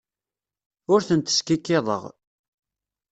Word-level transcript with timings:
Ur 0.93 1.01
tent-skikkiḍeɣ. 1.07 2.03